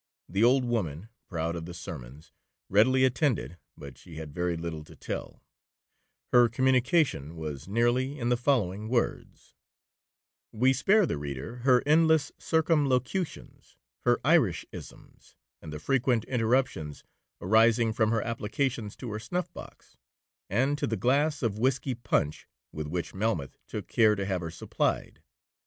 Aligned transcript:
The 0.27 0.43
old 0.43 0.65
woman, 0.65 1.09
proud 1.27 1.55
of 1.55 1.67
the 1.67 1.75
summons, 1.75 2.31
readily 2.69 3.05
attended, 3.05 3.59
but 3.77 3.99
she 3.99 4.15
had 4.15 4.33
very 4.33 4.57
little 4.57 4.83
to 4.85 4.95
tell,—her 4.95 6.49
communication 6.49 7.35
was 7.35 7.67
nearly 7.67 8.17
in 8.17 8.29
the 8.29 8.35
following 8.35 8.89
words: 8.89 9.53
(We 10.51 10.73
spare 10.73 11.05
the 11.05 11.19
reader 11.19 11.57
her 11.57 11.83
endless 11.85 12.31
circumlocutions, 12.39 13.77
her 14.03 14.17
Irishcisms, 14.25 15.35
and 15.61 15.71
the 15.71 15.77
frequent 15.79 16.23
interruptions 16.23 17.03
arising 17.39 17.93
from 17.93 18.09
her 18.09 18.23
applications 18.23 18.95
to 18.95 19.11
her 19.11 19.19
snuff 19.19 19.53
box, 19.53 19.97
and 20.49 20.79
to 20.79 20.87
the 20.87 20.97
glass 20.97 21.43
of 21.43 21.59
whiskey 21.59 21.93
punch 21.93 22.47
with 22.71 22.87
which 22.87 23.13
Melmoth 23.13 23.55
took 23.67 23.85
care 23.87 24.15
to 24.15 24.25
have 24.25 24.41
her 24.41 24.49
supplied). 24.49 25.21